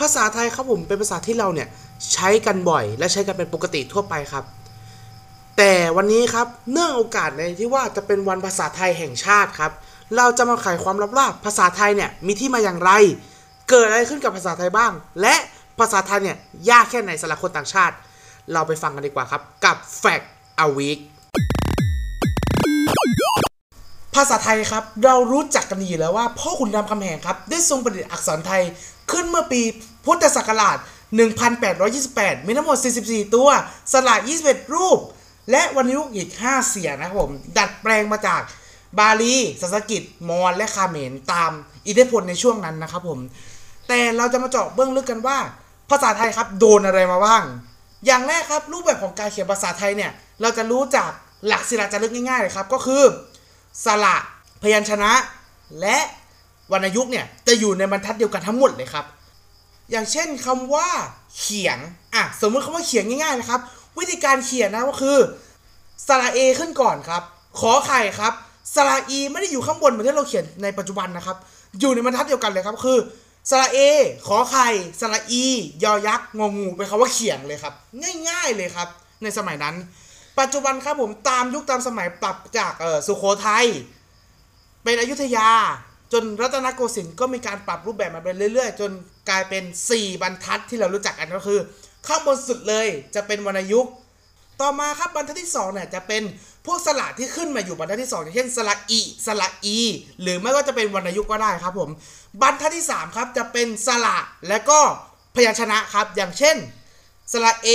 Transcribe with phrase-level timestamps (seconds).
[0.00, 1.68] ภาษาไทยครับผมเป็นภาษาที่เราเนี่ย
[2.12, 4.44] ใช้กันบ่อย และใช้กันเป็นปกติทั่วไปครับ
[5.56, 9.72] แต่วันนี้ครับเนื่องโอกาสในที่ว่าจะเป็นวันภาษาไทยแห่งชาติครับ
[10.16, 12.90] เราจะมาไขความลับว่าภาษาไทยเนี่ยมีที่มาอย่างไร
[13.68, 15.34] เกิดอะไรขึ้นกับภาษาไทยบ้าง และ
[15.78, 16.36] ภาษาไทยเนี่ย
[16.70, 17.94] ยากแค่ไหนสำหรับคนต่างชาติ
[18.52, 20.26] เราไปฟังกันดีกว่าครับกับ Fact
[20.64, 20.98] a Week
[24.14, 28.62] ภาษาไทยครับเรารู้จักกันดีอยู่แล้วว่าพ่อขุนรามคำแหงครับได้ทรงประดิษฐ์อักษรไทย
[29.12, 29.60] ขึ้นเมื่อปี
[30.04, 30.76] พุทธศักราช
[31.62, 33.48] 1828 มีทั้งหมด 44 ตัว
[33.92, 34.14] สระ
[34.44, 34.98] 21 รูป
[35.50, 38.42] และวรรณยุกต์อีก 5 เสียงนะครับผม ดัดแปลงมาจาก
[38.98, 41.50] บาลีสันสกฤตมอญและคาเมรตาม
[41.86, 43.18] อิทธิพลในช่วงนั้นนะครับผม
[43.88, 45.38] แต่เราจะมาเจาะเบื้องลึกกันว่า
[45.90, 47.44] ภาษาไทยครับโดนอะไรมาบ้าง
[48.06, 51.10] อย่างแรกครับรูปแบบของการเขียนภาษาไทยเนี่ยเราจะรู้จาก
[51.46, 53.02] หลักศิลาจารึกง่ายๆเลยครับก็คือ
[53.84, 54.16] สระ
[54.62, 55.12] พยัญชนะ
[55.80, 55.98] และ
[56.72, 59.04] วรรณยุกต์เนี่ยจะอยู่ในบรรทัดเดียวกันทั้งหมดเลยครับ
[59.90, 60.88] อย่างเช่นคำว่า
[61.38, 61.78] เขียง
[62.14, 63.60] อะสมมติคำว่าเขียงง่ายๆนะครับ
[63.98, 65.18] วิธีการเขียนนะก็คือ
[66.06, 67.22] สระเอขึ้นก่อนครับ
[67.60, 68.32] ขอไข่ครับ
[68.74, 71.36] สระอีไม่ได้อยู่ข้างบนเหมือนที่เราเขียนในปัจจุบันนะครับ
[71.80, 72.98] อยู่ในบรรทัดเดียวกันเลยครับคือ
[73.50, 73.78] สระเอ
[74.26, 74.68] ขอไข่
[75.00, 75.44] สระอี
[75.84, 77.74] ยอยักษ์งงูเป็นคำว่าเขียงเลยครับ
[78.28, 78.88] ง่ายๆเลยครับ
[79.22, 79.74] ในสมัยนั้น
[80.40, 83.66] ปัจจุบันครับผมตามยุคตามสมัยปรับจากเออสุโขทัย
[84.84, 85.50] เป็นอยุธยา
[86.12, 88.90] จนรัตนโกสินทร์ก็มีการปรับรูปแบบมาเป็นเรื่อย ๆ จน
[89.28, 91.60] กลายเป็น 4 บรรทัดที่เรารู้จักกันก็คือ
[92.06, 93.92] ข้างบนสุดเลยจะเป็นวรรณยุกต์
[94.60, 96.22] ต่อมาครับบรรทัดที่2เนี่ยจะเป็น
[96.66, 99.78] พวกสระที่ขึ้นมาอยู่บรรทัดที่ 2 อย่างเช่นสระอีสระอี
[100.22, 101.90] หรือไม่ก็จะเป็นวรรณยุกต์ก็ได้ครับผม
[102.42, 104.16] บรรทัดที่ 3 ครับจะเป็นสระ
[104.48, 104.80] และก็
[105.34, 106.56] พยัญชนะครับ อย่างเช่น
[107.32, 107.68] สระเอ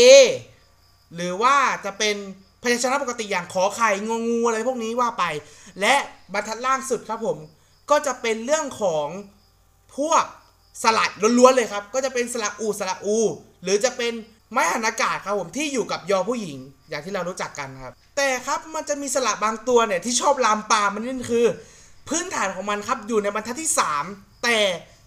[1.16, 2.16] หรือว่าจะเป็น
[2.64, 5.24] พยัญชนะปกติอย่างขอไข่งงูอะไรพวกนี้ว่าไป
[5.82, 5.96] และ
[6.34, 7.38] บรรทัดล่างสุดครับผม
[7.90, 9.08] ก็จะเป็นเรื่องของ
[9.98, 10.24] พวก
[10.84, 13.18] สลัดล้วนๆเลยครับ ก็จะเป็นสระอูสระอู
[13.64, 14.14] หรือจะเป็น
[14.52, 16.58] ไม้หันอากาศครับผมที่อยู่กับยอผู้หญิง
[16.90, 21.46] อย่างที่เรารู้จักกันครับ แต่ครับมันจะมีสระบางตัวเนี่ยที่ชอบลามปามมันนี่คือ
[22.10, 23.72] พื้นฐานของมันครับอยู่ในบรรทัดที่
[24.06, 24.58] 3 แต่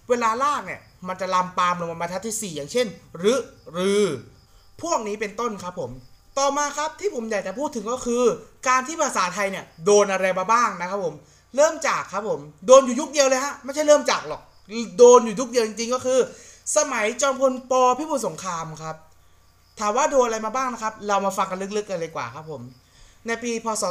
[0.09, 2.87] เวลาลากเนี่ยมันจะลามปามลงมาบรรทัดที่ 4 อย่างเช่น
[3.23, 3.33] รึ
[3.77, 4.05] รือ
[4.81, 5.91] พวกนี้เป็นต้นครับผม
[6.37, 8.23] ต่อมาครับที่ผมอยากจะพูดถึงก็คือ
[8.67, 11.15] การที่ภาษาไทยเนี่ยโดนอะไรมาบ้างนะครับผม
[11.55, 14.41] เริ่มจากครับผม โดนอยู่ยุคเดียวเลยฮะ ไม่ใช่เริ่มจากหรอก
[14.97, 16.19] โดนอยู่ยุคเดียวจริงๆ ก็คือ
[16.77, 18.95] สมัยจอมพลปพิบูลสงครามครับ
[19.79, 22.61] ถามว่าโดนอะไรมาบ้างนะครับ เรามาฟังกันลึกๆกันเลยกว่าครับผม
[23.27, 23.83] ในปีพศ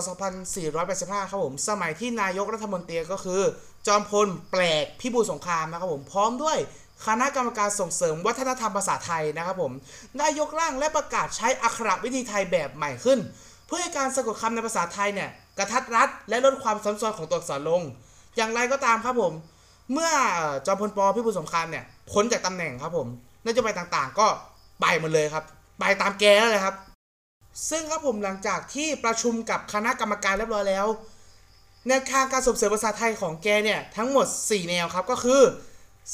[0.63, 3.43] 2485 ครับผม สมัยที่นายกรัฐมนตรีก็คือ
[3.87, 6.59] จอมพลแปลกพิบูลสงครามนะครับผม พร้อมด้วย
[7.07, 9.73] คณะกรรมการส่งเสริมวัฒนธรรมภาษาไทยนะครับผม
[10.19, 13.19] ได้ยกร่างและประกาศใช้อักขระวิธีไทยแบบใหม่ขึ้น
[13.67, 17.83] เพื่อให้การสะกดคำในภาษาไทยเนี่ยกระทัดรัดและลดความซ้ำซ้อนของตัวอักษรลง
[18.37, 19.33] อย่างไรก็ตามครับผม
[19.93, 20.11] เมื่อ
[20.67, 23.09] จอมพลปพิบูลสงครามเนี่ยพ้นจากตำแหน่งครับผม
[23.47, 24.27] นโยบายต่างๆ ก็
[24.81, 25.45] ไปหมดเลยครับ
[25.81, 26.75] ไปตามแกนั่นเลยครับ
[27.71, 30.87] ซึ่งครับผมหลังจากที่ประชุมกับคณะกรรมการเรียบร้อยแล้ว
[31.89, 35.41] แนวทางการส่งเสริมภาษาไทยของแกเนี่ยทั้งหมด 4 แนวครับก็คือ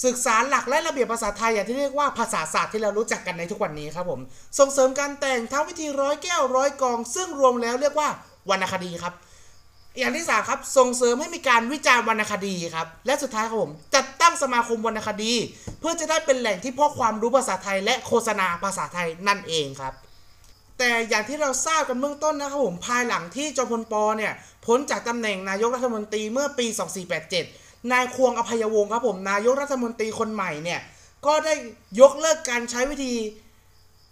[0.05, 4.21] ศึกษาหลักและระเบียบภาษาไทยอย่างที่เรียกว่าภาษาศาสตร์ที่เรารู้จักกันในทุกวันนี้ครับผม
[4.59, 8.09] ส่งเสริมการแต่งทั้งวิธีร้อยแก้วร้อยกอง ซึ่งรวมแล้วเรียกว่า
[8.51, 9.15] วรรณคดีครับ
[9.99, 15.33] อย่างที่สามครับส่งเสริมให้มีการวิจารณ์วรรณคดีครับ และสุดท้ายครับผมจัดตั้งสมาคมวรรณคดี
[15.81, 19.95] เพื่อจะได้เป็นแหล่งที่เพาะความรู้ภาษาไทย และโฆษณาภาษาไทยนั่นเองครับ
[20.79, 24.33] แต่อย่างที่เราทราบกันเบื้องต้นนะครับผมภายหลังที่จอมพลปเนี่ย
[24.67, 26.67] พ้นจากตำแหน่งนายกรัฐมนตรีเมื่อปี
[27.21, 30.81] 2487 นายควงอภัยวงศ์ครับผมนายกรัฐมนตรีคนใหม่เนี่ย
[31.27, 31.55] ก็ได้
[32.01, 33.13] ยกเลิกการใช้วิธี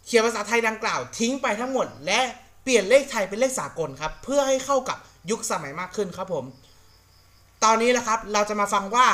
[0.07, 2.21] เขียนภาษาไทยดังกล่าวทิ้งไปทั้งหมด และ
[2.63, 4.99] เปลี่ยนเลขไทยเป็นเลขสากลครับ เพื่อให้เข้ากับ
[5.31, 6.45] ยุคสมัยมากขึ้นครับผม
[7.65, 9.07] ตอนนี้แหละครับเราจะมาฟังว่า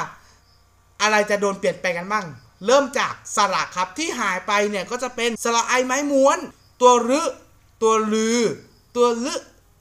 [1.02, 2.26] อะไรจะโดนเปลี่ยนแปลงกันบ้าง
[2.66, 6.38] เริ่มจากสระครับที่หายไปเนี่ยก็จะเป็นสระไอไม้ม้วน
[6.80, 7.20] ตัวรึ
[7.82, 8.38] ตัวลือ
[8.96, 9.34] ตัวลึ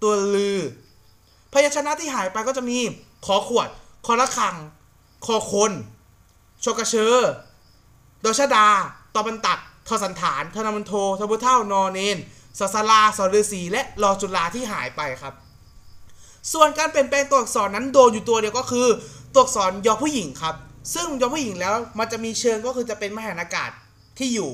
[0.04, 0.58] ตัวลือ
[1.52, 2.78] พยัญชนะที่หายไปก็จะมี
[3.26, 3.70] ขอขวด
[4.06, 4.56] คอละคัง
[5.26, 5.72] คอคน
[6.64, 7.16] ชกระเชอ
[8.24, 8.68] ดชดา
[9.16, 12.18] ตอบันตัก ทอสันฐาน ธนมันโททบุเท่านอเนน
[12.60, 15.34] สสลาสฤษีและรอจุฬาที่หายไปครับ
[16.54, 18.88] ส่วนการเปลี่ยนแปลงตัวอักษรนั้นโดนอยู่ตัวเดียวก็คือ
[19.34, 20.56] ตัวอักษรยอผู้หญิงครับ
[20.96, 23.72] ซึ่งยอผู้หญิงแล้วมันจะมีเชิงก็คือจะเป็นมหานอากาศ
[24.18, 24.52] ที่อยู่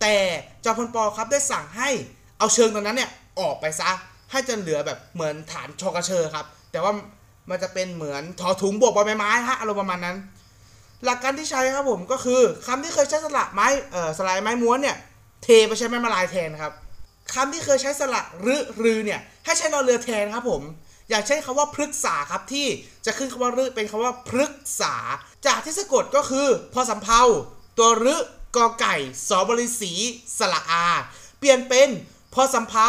[0.00, 0.16] แต่
[0.64, 1.90] จอมพลปครับได้สั่งให้
[2.38, 3.10] เอาเชิงตรงนั้นเนี่ย
[3.40, 3.90] ออกไปซะ
[4.30, 6.92] ให้จะเหลือแบบเหมือนฐานชอกระเชอครับ แต่ว่า
[7.50, 10.16] มันจะเป็นเหมือนทอถุงบวกใบไม้ฮะอารมณ์ประมาณนั้น
[11.04, 14.96] หลักการที่ใช้ครับผมก็คือคำที่เคยใช้สระไม้เอ่อสลายไม้ม้วนเนี่ย
[15.42, 16.72] เทไปใช้ไม้มาลายแทนครับ
[17.34, 20.62] คำที่เคยใช้สระรึรือเนี่ยให้ใช้รอเรือแทนครับผม
[21.10, 22.66] อยากใช้คำว่าพฤกษาครับที่
[23.06, 24.94] จะขึ้นคำว่ารึเป็นคำว่าพฤกษา
[25.46, 27.22] จากที่สะกดก็คือ พอสำเพา
[27.78, 28.16] ตัวรึ
[28.56, 28.96] กอไก่
[29.28, 29.92] สอบริสี
[30.38, 30.84] สระอา
[31.38, 31.88] เปลี่ยนเป็น
[32.34, 32.88] พอสำเพา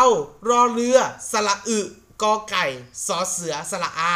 [0.49, 0.97] รอเรือ
[1.31, 1.79] สระอึ
[2.21, 2.65] กอไก่
[3.07, 4.13] สอเสือสระอา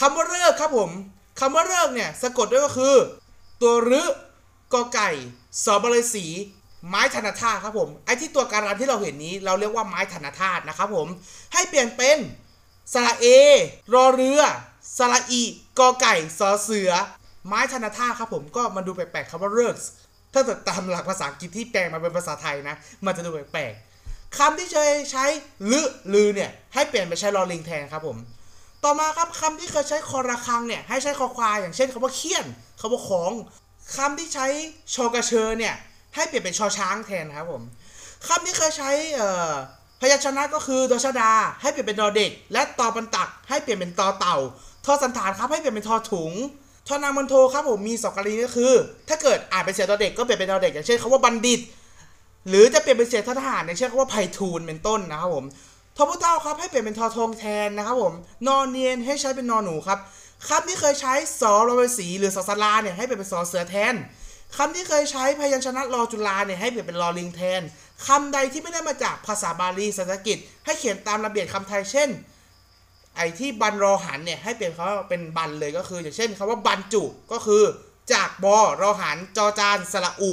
[0.00, 0.90] คำว่าเลิกครับผม
[1.40, 2.94] คำว่าเลิกเนี่ยสะกดด้วยก็คือ
[3.62, 4.04] ตัวรึ
[4.72, 5.10] กอไก่
[5.64, 6.26] สอบริสี
[6.88, 11.08] ไม้ธนธาครับผมไอ้ที่ตัวการันที่เราเห็นนี้ เราเรียกว่าไม้ธนธาตนะครับผม
[11.52, 12.18] ให้เปลี่ยนเป็น
[12.92, 13.26] สระเอ
[13.94, 14.40] รอเรือ
[14.98, 15.44] สระอี
[15.78, 16.90] กอไก่สอเสือ
[17.46, 19.74] ไม้ธนธาครับผมก็มันดูแปลกๆคำว่าเลิก
[20.34, 25.24] ถ้าเกิดตามหลักภาษาอังกฤษที่แปลงมาเป็นภาษาไทยนะ มันจะดูแปลกๆคำที่ใช้ใช้
[25.70, 28.16] ลือลือเนี่ยให้เปลี่ยนไปใช้รอลิงแทนครับผม
[28.84, 32.46] ต่อมาครับคำที่เคยใช้คอระคังเนี่ยให้ใช้คอควายอย่างเช่นคำว่าเคี่ยน
[32.80, 33.32] คำว่าของ
[33.96, 34.46] คำที่ใช้
[34.94, 35.74] ชอกระเชอเนี่ย
[36.14, 37.62] ให้เปลี่ยนเป็นชอช้างแทนครับผม
[38.28, 38.90] คำที่เคยใช้
[40.00, 41.32] พยัญชนะก็คือดชดา
[41.62, 44.36] ให้เปลี่ยนเป็นดอเด็ก และตอบันตัก ให้เปลี่ยนเป็นตอเต่า
[44.84, 46.32] ทอสันฐานครับให้เปลี่ยนเป็นทอถุง
[46.86, 48.72] ทอนางมันโทครับผมมีสองกรณีก็คือ
[49.08, 51.60] ถ้าเกิดอ่านเป็นเสียงดอเด็กก็เปลี่ยนเป็นดอเด็ก อย่างเช่นคำว่าบัณฑิต
[52.48, 55.44] หรือจะเปลี่ยนเป็นเสียงทหารอย่างเช่นคำว่าไพฑูรย์เป็นต้นนะครับผม
[55.96, 58.14] ทอพุเท่าครับให้เปลี่ยนเป็นทอทงแทนนะครับผม
[58.48, 59.98] นอนเนียนให้ใช้เป็นนอนหนูครับ
[60.48, 63.94] คำที่เคยใช้สอรอสีหรือสอสลาเนี่ยให้เปลี่ยนเป็นสอเสือแทน
[64.56, 67.62] คำที่เคยใช้พยัญชนะรอจุลาเนี่ยให้เปลี่ยนเป็นรอลิงแทน
[68.06, 72.08] คำใดที่ไม่ได้มาจากภาษาบาลีสันสกฤตให้เขียนตามระเบียบคำไทยเช่น
[73.16, 77.62] ไอ้ที่บันรอหันเนี่ยให้เปลี่ยนเขาเป็นบันเลยก็คือ อย่างเช่นคำว่าบันจุก็คือ
[78.12, 80.32] จากบอรอหันจอจานสระอุ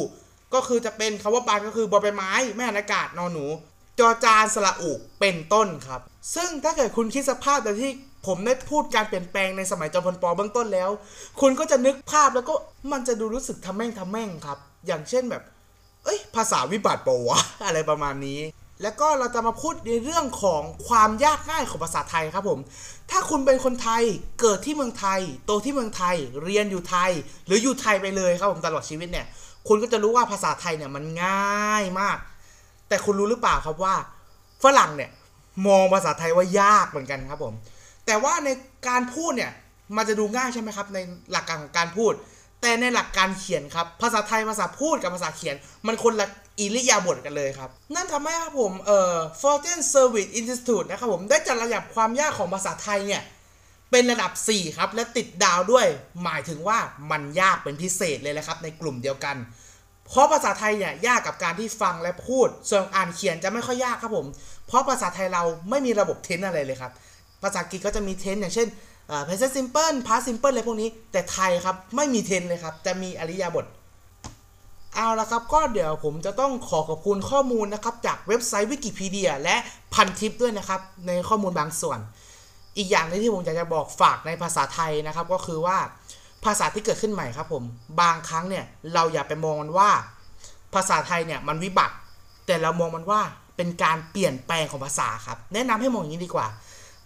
[0.54, 3.46] ก็คือจะเป็นคำว่าบันก็คือบอใบไม้แม่นอากาศนอนหนู
[4.00, 6.02] จอจานสระอุเป็นต้นครับ
[6.36, 7.92] ซึ่งถ้าเกิดคุณคิดสภาพแต่ที่
[8.28, 10.90] ผมได้พูดการเปลี่ยนแปลงในสมัยจอมพลปอเบื้องต้นแล้ว
[11.42, 12.54] คุณก็จะนึกภาพแล้วก็
[12.92, 14.58] มันจะดูรู้สึกทำแม่งทำแม่งครับ
[14.88, 15.44] อย่างเช่นแบบ
[16.04, 18.40] เอ้ย ภาษาวิบัติปะวะ อะไรประมาณนี้
[18.82, 22.60] แล้วก็เราจะมาพูดในเรื่องของความยากง่ายของภาษาไทยครับผม
[23.12, 24.04] ถ้าคุณเป็นคนไทย
[24.42, 27.12] เกิดที่เมืองไทย โตที่เมืองไทย เรียนอยู่ไทย
[27.46, 29.26] หรืออยู่ไทยไปเลยครับผมตลอดชีวิตเนี่ย
[29.68, 32.18] คุณก็จะรู้ว่าภาษาไทยเนี่ยมันง่ายมาก
[32.90, 33.96] แต่คุณรู้หรือเปล่าครับว่า
[34.64, 35.12] ฝรั่งเนี่ย
[35.68, 37.54] มองภาษาไทยว่ายากเหมือนกันครับผม
[38.06, 38.50] แต่ว่าใน
[38.88, 39.52] การพูดเนี่ย
[39.96, 41.00] มันจะดูง่ายใช่ไหมครับ ใน
[41.32, 42.14] หลักการของการพูด
[42.62, 45.56] แต่ในหลักการเขียนครับ ภาษาไทยภาษาพูดกับภาษาเขียน
[45.88, 46.28] มันคนละ
[46.60, 53.24] อิริยาบถกันเลยครับ นั่นทำให้ครับผมเอ่อ Foreign Service Institute นะครับผมได้จัดระดับความยากของภาษาไทยเนี่ย
[53.92, 55.86] เป็นระดับ 4 ครับ และติดดาวด้วย
[56.24, 56.78] หมายถึงว่า
[57.12, 59.36] มันยากเป็นพิเศษเลยแหละครับ ในกลุ่มเดียวกัน
[60.10, 64.28] เพราะภาษาไทยเนี่ยยากกับการที่ฟังและพูด ส่วนอ่านเขียนจะไม่ค่อยยากครับผม
[64.68, 66.92] เพราะภาษาไทยเราไม่มีระบบเทนอะไรเลยครับ
[67.44, 68.68] ภาษาอังกฤษก็จะมีเทนอย่างเช่น
[69.08, 73.66] เอ่อ present simple past simple อะไรพวกนี้ แต่ไทยครับไม่มีเทนเลยครับ จะมีอริยาบท
[74.96, 79.56] เอาละครับ ก็เดี๋ยวผมจะต้องขอขอบคุณข้อมูลนะครับ จากเว็บไซต์วิกิพีเดียและ
[79.94, 82.00] พันทิปด้วยนะครับ ในข้อมูลบางส่วน
[82.78, 85.78] อีกอย่างหนึงที่ผมอยากจะบอกฝากในภาษาไทยนะครับก็คือว่า
[86.46, 87.64] ภาษาที่เกิดขึ้นใหม่ครับผม
[88.02, 89.90] บางครั้งเนี่ยเราอย่าไปมองมันว่า
[90.76, 91.96] ภาษาไทยเนี่ยมันวิบัติ
[92.46, 93.22] แต่เรามองมันว่า
[93.58, 96.48] เป็นการเปลี่ยนแปลงของภาษาครับ แนะนำให้มองอย่างนี้ดีกว่า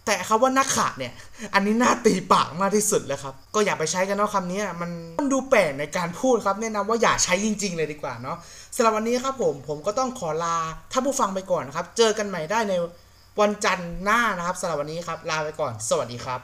[0.06, 1.12] แต่คำว่านักขาเนี่ย
[1.54, 8.36] อันนี้น่าตีปากมากที่สุดเลยครับ ก็อย่าไปใช้กันเนาะคำนี้มันมันดูแปลกในการพูดครับ แนะนำว่าอย่าใช้จริง ๆ เลยดีกว่าเนาะ
[8.74, 10.56] สำหรับวันนี้ครับผมผมก็ต้องขอลา
[10.92, 12.74] ท่านผู้ฟังไปก่อนนะครับ เจอกันใหม่ได้ใน
[13.40, 16.40] วันจันทร์หน้านะครับสำหรับวันนี้ครับ ลาไปก่อน สวัสดีครับ